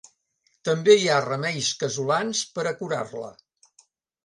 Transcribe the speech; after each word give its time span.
També 0.69 0.95
hi 1.01 1.05
ha 1.09 1.19
remeis 1.25 1.69
casolans 1.85 2.43
per 2.57 2.67
a 2.69 2.75
"curar-la". 2.83 3.31